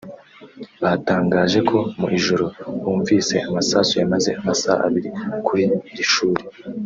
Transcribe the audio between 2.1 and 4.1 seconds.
ijoro bumvise amasasu